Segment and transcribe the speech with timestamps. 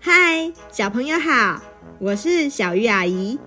[0.00, 1.60] 嗨，小朋友好，
[1.98, 3.38] 我是小鱼阿姨。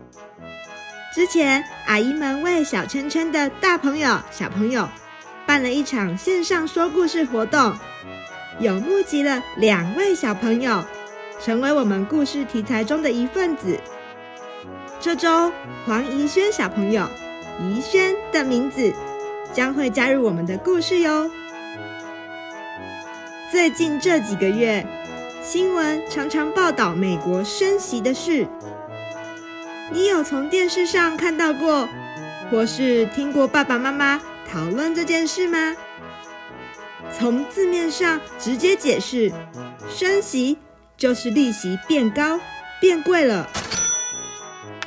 [1.14, 4.88] 之前阿姨们为小圈圈的大朋友、小朋友
[5.46, 7.74] 办了一场线上说故事活动，
[8.60, 10.84] 有募集了两位小朋友
[11.44, 13.80] 成为我们故事题材中的一份子。
[15.00, 15.52] 这周，
[15.86, 17.08] 黄怡轩小朋友，
[17.62, 18.94] 怡轩的名字
[19.54, 21.30] 将会加入我们的故事哟。
[23.52, 24.86] 最近这几个月，
[25.50, 28.46] 新闻常常报道美国升息的事。
[29.94, 31.88] 你有从电视上看到过，
[32.52, 35.74] 或是听过爸爸妈妈讨论这件事吗？
[37.18, 39.32] 从字面上直接解释，
[39.90, 40.58] 升息
[40.98, 42.38] 就是利息变高、
[42.82, 43.50] 变贵了。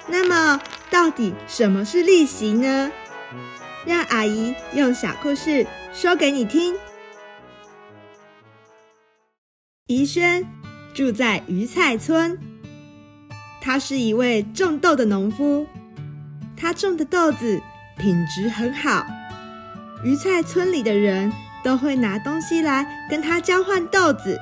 [0.08, 2.92] 那么，到底什么是利息呢？
[3.86, 6.76] 让阿姨用小故事说给你听。
[9.90, 10.46] 怡轩
[10.94, 12.38] 住在鱼菜村，
[13.60, 15.66] 他是一位种豆的农夫，
[16.56, 17.60] 他种的豆子
[17.98, 19.04] 品质很好，
[20.04, 21.32] 鱼菜村里的人
[21.64, 24.38] 都会拿东西来跟他交换豆子，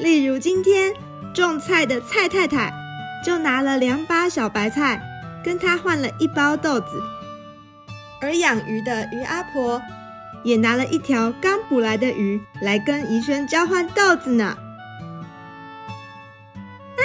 [0.00, 0.94] 例如今天
[1.34, 2.72] 种菜的蔡太太。
[3.26, 5.02] 就拿了两把小白菜，
[5.44, 6.86] 跟他换了一包豆子。
[8.22, 9.82] 而养鱼的鱼阿婆
[10.44, 14.56] 也拿了一条刚捕来的鱼来跟怡轩交换豆子呢。
[16.96, 17.02] 啊，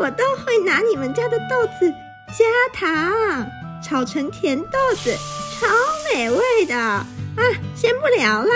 [0.00, 1.90] 我都会拿你们家的豆子
[2.28, 3.46] 加糖，
[3.82, 5.16] 炒成甜豆子，
[5.60, 5.66] 超
[6.12, 6.76] 美味的。
[6.76, 7.06] 啊，
[7.74, 8.50] 先不聊了，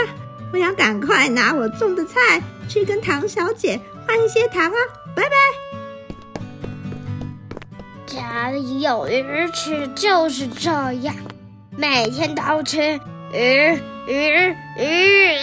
[0.53, 4.77] 我要赶快拿我种的菜去跟唐小姐换一些糖啊！
[5.15, 5.31] 拜拜。
[8.07, 10.71] 家里有鱼吃就是这
[11.03, 11.15] 样，
[11.77, 13.01] 每天都吃
[13.33, 15.39] 鱼鱼鱼，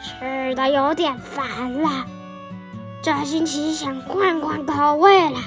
[0.00, 2.06] 吃的有点烦了。
[3.02, 5.40] 这星期想换换口味了，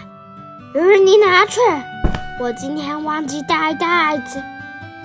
[0.76, 1.62] 鱼你拿去，
[2.42, 4.44] 我今天忘记带袋子，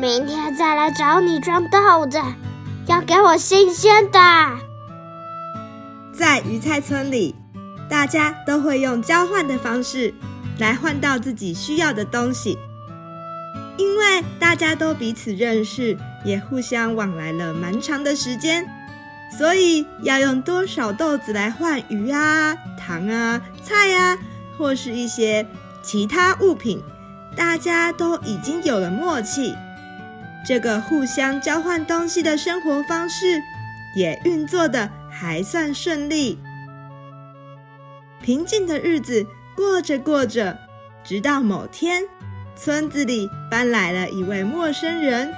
[0.01, 2.21] 明天再来找你装豆子，
[2.87, 4.19] 要给我新鲜的。
[6.13, 7.37] 在鱼菜村里。
[7.87, 10.13] 大家都会用交换的方式
[10.59, 12.59] 来换到自己需要的东西，
[13.77, 18.65] 因为大家都彼此认识，也互相往来了蛮长的时间，
[19.37, 24.17] 所以要用多少豆子来换鱼啊、糖啊、菜啊，
[24.57, 25.47] 或是一些
[25.83, 26.81] 其他物品，
[27.37, 29.55] 大家都已经有了默契。
[30.47, 33.41] 这个互相交换东西的生活方式
[33.97, 36.39] 也运作的还算顺利。
[38.23, 39.27] 平静的日子
[39.57, 40.57] 过着过着，
[41.03, 42.03] 直到某天，
[42.57, 45.33] 村子里搬来了一位陌生人。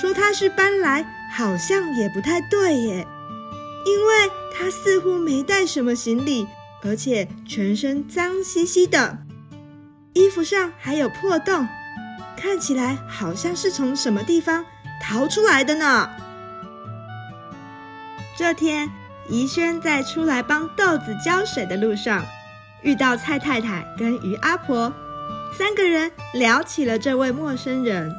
[0.00, 3.06] 说他是搬来，好像也不太对耶，
[3.84, 6.46] 因为他似乎没带什么行李，
[6.82, 9.18] 而且全身脏兮兮的，
[10.12, 11.66] 衣服上还有破洞，
[12.36, 14.64] 看起来好像是从什么地方
[15.02, 16.10] 逃出来的呢。
[18.36, 18.88] 这天。
[19.30, 22.24] 怡轩在出来帮豆子浇水的路上，
[22.80, 24.90] 遇到蔡太太跟于阿婆，
[25.56, 28.14] 三个人聊起了这位陌生人。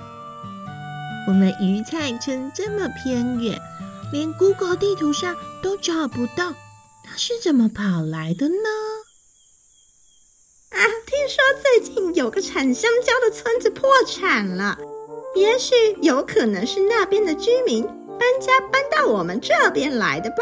[1.28, 3.60] 我们鱼菜村这么偏远，
[4.12, 6.54] 连 Google 地图上都找不到，
[7.04, 8.70] 他是怎么跑来的呢？
[10.72, 14.78] 啊，听说最近有个产香蕉的村子破产了，
[15.36, 20.38] 也许有可能是那边的居民搬家搬到我们这边来的吧。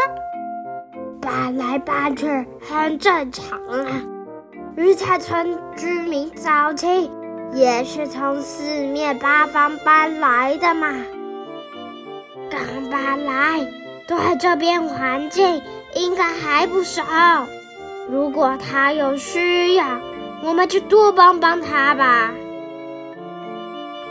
[1.21, 2.25] 搬来搬去
[2.61, 4.01] 很正常啊，
[4.77, 7.09] 鱼菜村居民早期
[7.51, 10.93] 也是从四面八方搬来的嘛。
[12.47, 13.67] 刚搬来，
[14.07, 15.59] 对这边环境
[15.95, 17.01] 应该还不熟。
[18.07, 19.99] 如果他有需要，
[20.43, 22.31] 我们就多帮帮他吧。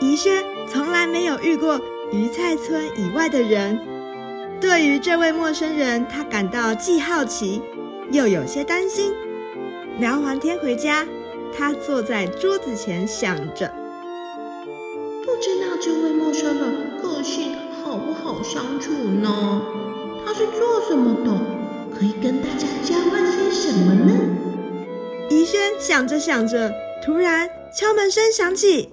[0.01, 1.79] 医生从来没有遇过
[2.11, 3.79] 鱼菜村以外的人。
[4.59, 7.61] 对于这位陌生人，他感到既好奇，
[8.11, 9.13] 又有些担心。
[9.99, 11.03] 聊完天回家，
[11.57, 13.67] 他坐在桌子前想着：
[15.25, 19.61] 不知道这位陌生人个性好不好相处呢？
[20.23, 21.31] 他是做什么的？
[21.97, 24.13] 可以跟大家交换些什么呢？
[25.31, 26.71] 怡轩想着想着，
[27.03, 28.89] 突然敲门声响起。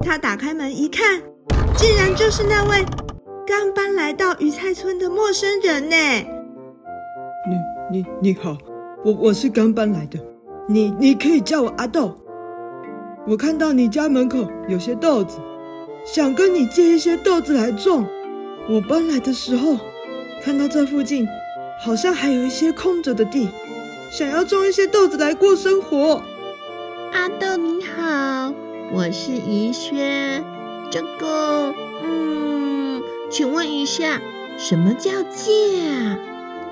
[0.00, 1.20] 他打开门一看，
[1.76, 2.84] 竟然就是那位
[3.44, 5.96] 刚搬来到鱼菜村的陌生人呢。
[7.90, 8.56] 你你你好，
[9.04, 10.18] 我我是刚搬来的，
[10.68, 12.14] 你你可以叫我阿豆。
[13.26, 15.38] 我看到你家门口有些豆子，
[16.04, 18.04] 想跟你借一些豆子来种。
[18.68, 19.78] 我搬来的时候，
[20.42, 21.26] 看到这附近
[21.80, 23.48] 好像还有一些空着的地，
[24.10, 26.22] 想要种一些豆子来过生活。
[27.12, 28.52] 阿豆你好，
[28.92, 30.42] 我是怡轩。
[30.90, 31.72] 这个，
[32.02, 34.20] 嗯，请问一下，
[34.56, 36.18] 什么叫借啊？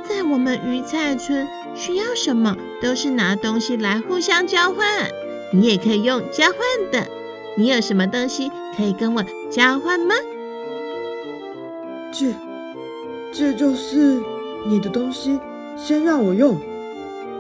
[0.09, 4.87] 在我们鱼菜村，需要什么都是拿东西来互相交换。
[5.53, 7.09] 你也可以用交换的，
[7.57, 10.15] 你有什么东西可以跟我交换吗？
[12.13, 12.35] 这，
[13.33, 14.23] 这就是
[14.67, 15.39] 你的东西，
[15.77, 16.61] 先让我用，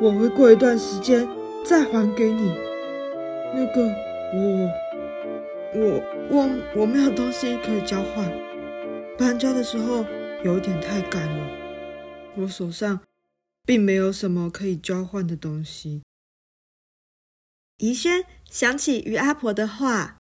[0.00, 1.26] 我会过一段时间
[1.64, 2.52] 再还给你。
[3.54, 3.82] 那个，
[4.34, 4.70] 我，
[5.74, 8.30] 我，我，我没有东西可以交换，
[9.16, 10.04] 搬家的时候
[10.42, 11.46] 有点太赶了，
[12.38, 13.00] 我手上
[13.64, 16.02] 并没有什么可以交换的东西。
[17.78, 20.16] 怡轩想起于阿婆的话：“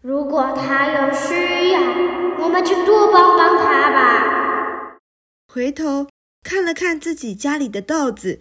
[0.00, 1.80] 如果他有需要，
[2.38, 4.98] 我们就多帮帮他吧。”
[5.52, 6.08] 回头
[6.42, 8.40] 看了看自己家里的豆子，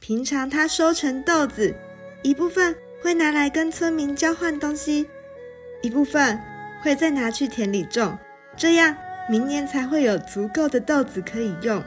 [0.00, 1.74] 平常他收成豆子，
[2.22, 5.08] 一部分会拿来跟村民交换东西，
[5.82, 6.38] 一部分
[6.82, 8.18] 会再拿去田里种，
[8.56, 8.94] 这样
[9.28, 11.82] 明年才会有足够的豆子可以用。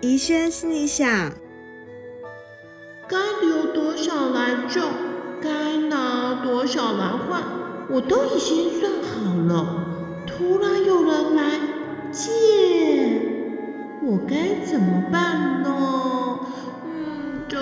[0.00, 1.32] 怡轩心里想。
[3.08, 4.82] 该留多少来种，
[5.42, 7.42] 该拿多少来换，
[7.88, 9.84] 我都已经算好了。
[10.26, 11.60] 突然有人来
[12.10, 12.30] 借，
[14.02, 16.40] 我该怎么办呢？
[16.84, 17.58] 嗯，这……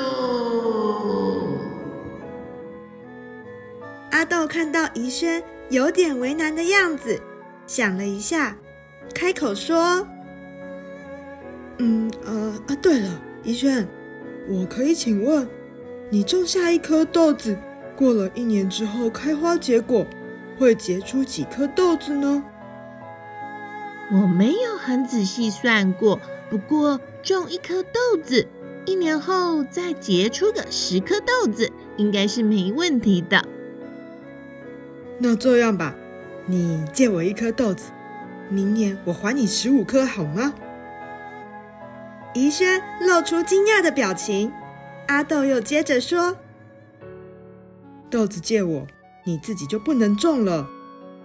[4.12, 7.20] 阿豆看到怡轩有点为难的样子，
[7.66, 8.56] 想了一下，
[9.14, 10.06] 开口说
[11.78, 13.08] ：“嗯，呃，啊，对了，
[13.42, 13.86] 怡轩。”
[14.46, 15.48] 我可以请问，
[16.10, 17.56] 你种下一颗豆子，
[17.96, 20.06] 过了一年之后开花结果，
[20.58, 22.44] 会结出几颗豆子呢？
[24.12, 26.20] 我没有很仔细算过，
[26.50, 28.46] 不过种一颗豆子，
[28.84, 33.48] 一年后再结出个十颗豆子，应该是没问题的。
[35.18, 35.96] 那这样吧，
[36.46, 37.90] 你借我一颗豆子，
[38.50, 40.54] 明年我还你十五颗，好吗？
[42.34, 44.52] 怡轩露出惊讶的表情，
[45.06, 46.36] 阿豆又接着说
[48.10, 48.86] ：“豆子借我，
[49.24, 50.68] 你自己就不能种了，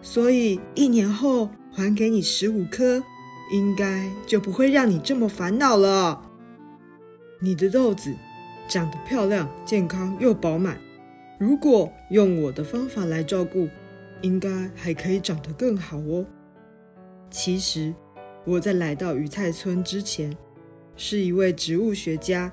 [0.01, 3.03] 所以一年后还给你十五颗，
[3.51, 6.21] 应该就不会让你这么烦恼了。
[7.41, 8.15] 你的豆子
[8.69, 10.77] 长得漂亮、健康又饱满，
[11.37, 13.67] 如果用我的方法来照顾，
[14.21, 16.25] 应该还可以长得更好哦。
[17.29, 17.93] 其实
[18.45, 20.35] 我在来到鱼菜村之前。”
[21.01, 22.51] 是一位植物学家，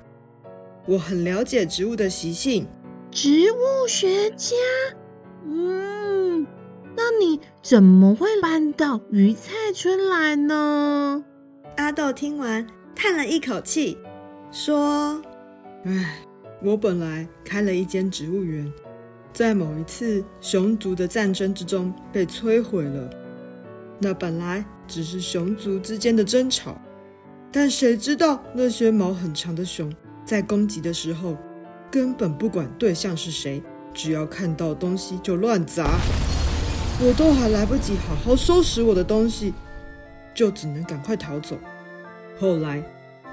[0.85, 2.65] 我很了解植物的习性。
[3.11, 4.55] 植物学家，
[5.43, 6.47] 嗯，
[6.95, 11.25] 那你怎么会搬到鱼菜村来呢？
[11.75, 13.97] 阿豆听完叹了一口气，
[14.49, 15.21] 说
[15.83, 16.19] ：“唉，
[16.63, 18.71] 我本来开了一间植物园，
[19.37, 23.07] 在某一次熊族的战争之中被摧毁了。
[23.99, 26.75] 那本来只是熊族之间的争吵。”
[27.53, 29.93] 但谁知道那些毛很长的熊
[30.25, 31.37] 在攻击的时候，
[31.91, 33.61] 根本不管对象是谁，
[33.93, 35.99] 只要看到东西就乱砸。
[36.99, 39.53] 我都还来不及好好收拾我的东西，
[40.33, 41.55] 就只能赶快逃走。
[42.39, 42.83] 后来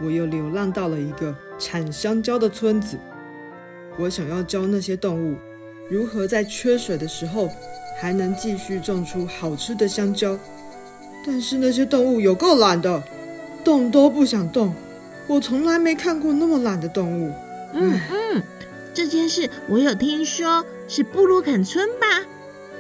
[0.03, 2.99] 我又流浪到了一个产香蕉的村子，
[3.99, 5.39] 我想要教那些动物
[5.95, 7.49] 如何在缺水的时候
[7.97, 10.37] 还能继续种出好吃的香蕉。
[11.25, 13.01] 但是那些动物有够懒的。
[13.63, 14.75] 动都不想动，
[15.29, 17.33] 我从来没看过那么懒的动物。
[17.73, 18.43] 嗯嗯，
[18.93, 22.27] 这件事我有听说，是布鲁肯村吧？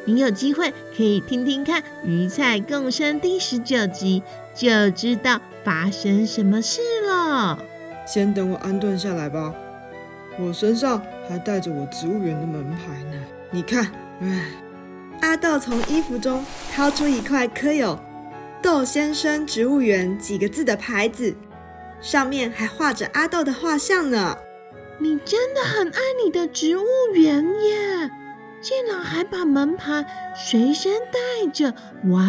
[0.04, 7.64] 你有机会可以听听看《鱼菜共生》第十九集，就知道发生什么事了。
[8.06, 9.54] 先等我安顿下来吧，
[10.38, 13.24] 我身上还带着我植物园的门牌呢。
[13.50, 14.46] 你看，唉，
[15.20, 17.98] 阿豆从衣服中掏出一块刻有。
[18.60, 21.34] 豆先生植物园几个字的牌子，
[22.00, 24.36] 上面还画着阿豆的画像呢。
[24.98, 28.10] 你真的很爱你的植物园耶，
[28.60, 31.74] 竟然还把门牌随身带着，
[32.10, 32.22] 哇！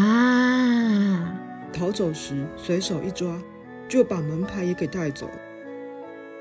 [1.72, 3.40] 逃走时随手一抓，
[3.88, 5.30] 就把门牌也给带走。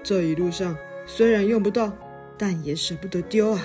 [0.03, 1.93] 这一路上虽然用不到，
[2.37, 3.63] 但也舍不得丢啊。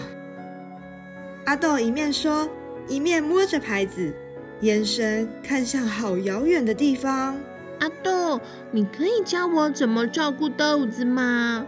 [1.46, 2.50] 阿豆一面说，
[2.88, 4.14] 一面摸着牌子，
[4.62, 7.38] 眼神看向好遥远的地方。
[7.80, 8.42] 阿豆，
[8.72, 11.66] 你可以教我怎么照顾豆子吗？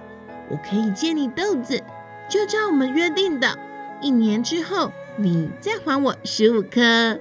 [0.49, 1.81] 我可以借你豆子，
[2.29, 3.57] 就照我们约定的，
[4.01, 7.17] 一年之后你再还我十五颗。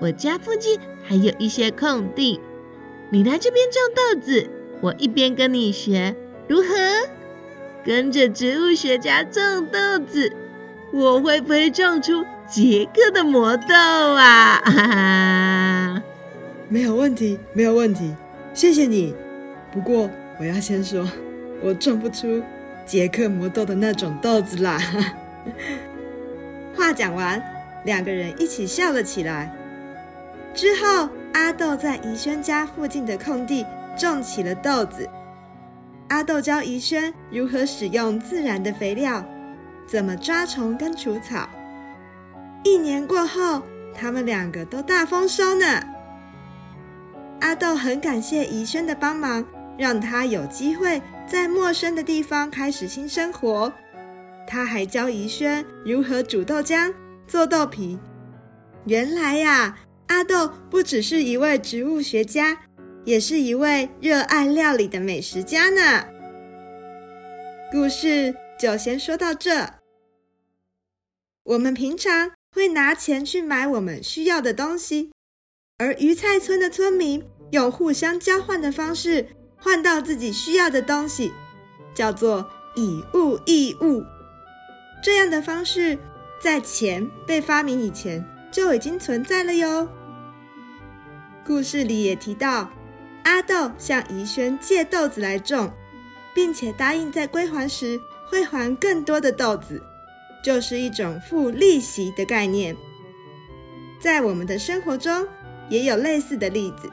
[0.00, 2.40] 我家附近还有一些空地，
[3.10, 4.48] 你来这边种豆子，
[4.80, 6.16] 我一边跟你学，
[6.48, 6.66] 如何？
[7.86, 10.32] 跟着植物学家种豆子，
[10.92, 14.60] 我会不会种出杰克的魔豆啊？
[14.64, 14.72] 哈
[15.94, 16.02] 哈，
[16.68, 18.12] 没有问题，没有问题，
[18.52, 19.14] 谢谢你。
[19.70, 21.08] 不过我要先说，
[21.62, 22.42] 我种不出
[22.84, 24.80] 杰克魔豆的那种豆子啦。
[26.74, 27.40] 话讲完，
[27.84, 29.54] 两个人一起笑了起来。
[30.52, 33.64] 之后，阿豆在怡轩家附近的空地
[33.96, 35.08] 种起了豆子。
[36.08, 39.24] 阿豆教怡轩如何使用自然的肥料，
[39.86, 41.48] 怎么抓虫跟除草。
[42.62, 43.62] 一年过后，
[43.94, 45.82] 他们两个都大丰收呢。
[47.40, 49.44] 阿豆很感谢怡轩的帮忙，
[49.76, 53.72] 让他有机会在陌生的地方开始新生活。
[54.46, 56.92] 他还教怡轩如何煮豆浆、
[57.26, 57.98] 做豆皮。
[58.84, 62.56] 原来呀，阿豆不只是一位植物学家，
[63.06, 66.04] 也是一位热爱料理的美食家呢。
[67.70, 69.74] 故事就先说到这。
[71.44, 75.12] 我们平常会拿钱去买我们需要的东西，
[75.78, 81.32] 而鱼菜村的村民用互相交换的方式换到自己需要的东西，
[81.94, 84.02] 叫做以物易物。
[85.00, 85.96] 这样的方式
[86.42, 89.88] 在钱被发明以前就已经存在了哟。
[91.46, 92.68] 故事里也提到，
[93.26, 95.68] 阿豆向怡轩借豆子来种，
[96.32, 99.82] 并且答应在归还时会还更多的豆子，
[100.44, 102.76] 就是一种付利息的概念。
[103.98, 105.26] 在我们的生活中
[105.68, 106.88] 也有类似的例子，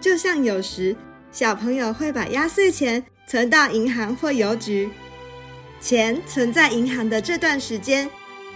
[0.00, 0.96] 就像有时
[1.30, 4.90] 小朋友会把压岁钱存到银行或邮局，
[5.78, 8.08] 钱存在银行的这段时间，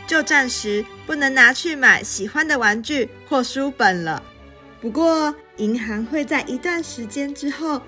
[0.06, 4.23] 就暂时不能拿去买喜欢的玩具或书本了。
[4.80, 7.80] 不过，银行会在一段时间之后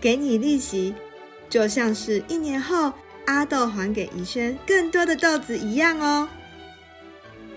[0.00, 0.94] 给你利息，
[1.48, 2.92] 就像是一年后
[3.26, 6.28] 阿豆还给怡轩更多的豆子一样哦。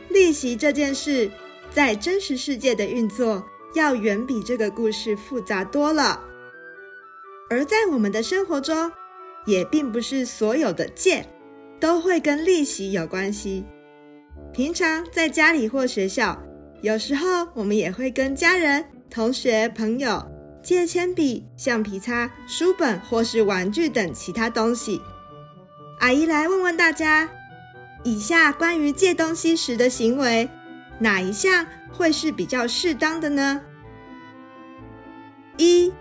[0.10, 1.30] 利息这件事
[1.70, 3.46] 在真实世界的运作
[3.76, 6.24] 要远比这个故事复杂多了，
[7.50, 8.90] 而在我们的生活中，
[9.46, 11.26] 也并不是所有的借
[11.80, 13.66] 都会跟利息有关系。
[14.54, 16.42] 平常在家里或学校，
[16.82, 20.24] 有时候我们也会跟家人、同学、朋友
[20.62, 25.02] 借铅笔、橡皮擦、书本或是玩具等其他东西。
[26.00, 27.30] 阿姨来问问大家：
[28.04, 30.48] 以下关于借东西时的行为，
[31.00, 33.62] 哪一项会是比较适当的呢？
[35.58, 35.92] 一、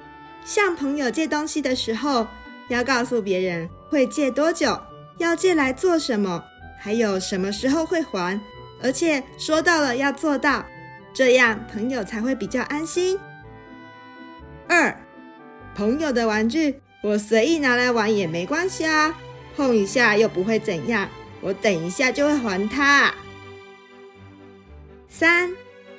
[0.45, 2.27] 向朋友借东西的时候，
[2.69, 4.79] 要告诉别人会借多久，
[5.19, 6.45] 要借来做什么，
[6.79, 8.39] 还有什么时候会还。
[8.83, 10.63] 而且说到了要做到，
[11.17, 13.19] 这样朋友才会比较安心。
[14.69, 14.95] 二，
[15.75, 19.19] 朋友的玩具我随意拿来玩也没关系啊，
[19.57, 21.09] 碰一下又不会怎样，
[21.41, 23.15] 我等一下就会还他。
[25.09, 25.51] 三，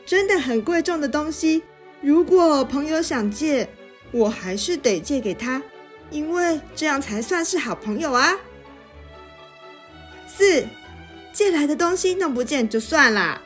[0.05, 1.63] 真的很贵重的东西，
[1.99, 3.67] 如果朋友想借，
[4.11, 5.59] 我还是得借给他，
[6.11, 8.37] 因为这样才算是好朋友啊。
[10.27, 10.63] 四。
[11.33, 13.39] 借来的东西弄不见就算啦，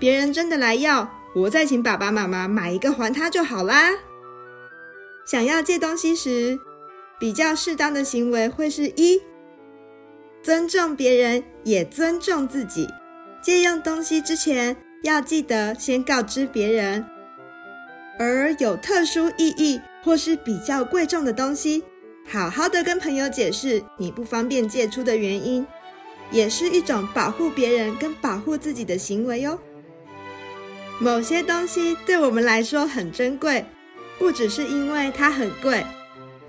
[0.00, 3.90] 别人真的来要，我再请爸爸妈妈买一个还他就好啦。
[5.26, 6.58] 想要借东西时，
[7.20, 9.20] 比较适当的行为会是一，
[10.42, 12.88] 尊重别人，也尊重自己。
[13.42, 17.04] 借用东西之前，要记得先告知别人。
[18.18, 21.84] 而有特殊意义或是比较贵重的东西，
[22.26, 25.66] 好好的跟朋友解释你不方便借出的原因。
[26.30, 29.58] 也是一种保护别人跟保护自己的行为哟。
[31.02, 33.64] 某些东西对我们来说很珍贵，
[34.18, 35.82] 不只是因为它很贵，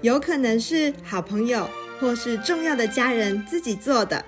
[0.02, 1.70] 有可能是好朋友
[2.02, 4.26] 或是重要的家人自己做的，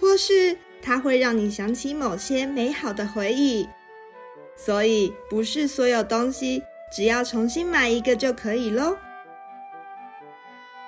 [0.00, 3.68] 或是它会让你想起某些美好的回忆。
[4.56, 8.96] 所以，不是所有东西只要重新买一个就可以喽。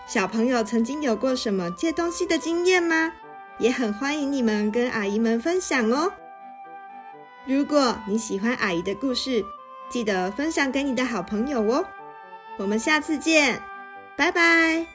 [0.07, 3.13] 小朋友曾经有过什么借东西的经验吗？
[3.59, 6.11] 也很欢迎你们跟阿姨们分享哦。
[7.47, 9.45] 如果你喜欢阿姨的故事，
[9.89, 11.85] 记得分享给你的好朋友哦。
[12.59, 13.61] 我们下次见，
[14.17, 14.87] 拜拜！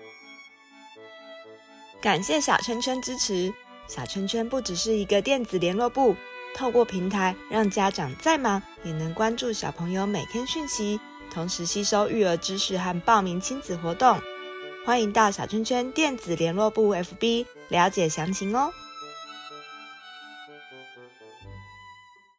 [1.99, 3.51] 感谢小圈圈支持。
[3.87, 6.15] 小圈圈不只是一个电子联络簿，
[6.55, 10.99] 透过平台让家长再忙也能关注小朋友每天讯息，
[11.33, 14.19] 同时吸收育儿知识和报名亲子活动。
[14.85, 18.71] 欢迎到小圈圈电子联络簿 FB 了解详情哦。